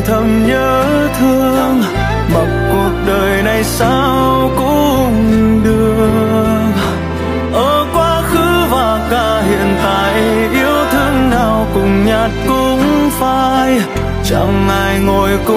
[0.00, 0.84] thầm nhớ
[1.18, 1.82] thương,
[2.34, 6.72] mặc cuộc đời này sao cũng được.
[7.52, 10.14] Ở quá khứ và cả hiện tại,
[10.52, 13.80] yêu thương nào cùng nhạt cũng phai.
[14.24, 15.55] Chẳng ai ngồi cùng